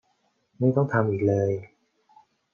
[0.59, 1.51] ไม่ต้องทำอีกเลย